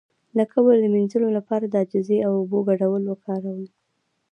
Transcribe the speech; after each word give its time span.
د 0.37 0.39
کبر 0.51 0.75
د 0.81 0.85
مینځلو 0.93 1.29
لپاره 1.37 1.65
د 1.67 1.75
عاجزۍ 1.81 2.19
او 2.27 2.31
اوبو 2.39 2.59
ګډول 2.69 3.03
وکاروئ 3.07 3.67